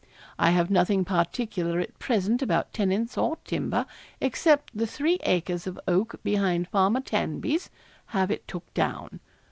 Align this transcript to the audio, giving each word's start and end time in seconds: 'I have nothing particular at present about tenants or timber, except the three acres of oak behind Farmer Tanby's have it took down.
'I 0.39 0.49
have 0.49 0.71
nothing 0.71 1.05
particular 1.05 1.79
at 1.79 1.99
present 1.99 2.41
about 2.41 2.73
tenants 2.73 3.19
or 3.19 3.35
timber, 3.45 3.85
except 4.19 4.75
the 4.75 4.87
three 4.87 5.19
acres 5.21 5.67
of 5.67 5.79
oak 5.87 6.15
behind 6.23 6.67
Farmer 6.69 7.01
Tanby's 7.01 7.69
have 8.07 8.31
it 8.31 8.47
took 8.47 8.73
down. 8.73 9.19